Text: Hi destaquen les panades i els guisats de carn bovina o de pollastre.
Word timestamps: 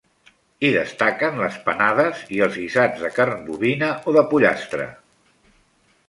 Hi 0.59 0.69
destaquen 0.75 1.35
les 1.41 1.57
panades 1.65 2.23
i 2.37 2.41
els 2.45 2.57
guisats 2.61 3.03
de 3.07 3.11
carn 3.17 3.43
bovina 3.49 3.91
o 4.09 4.15
de 4.17 4.23
pollastre. 4.33 4.89